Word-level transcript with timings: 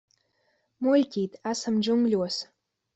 Muļķīt, 0.87 1.39
esam 1.55 1.81
džungļos. 1.85 2.45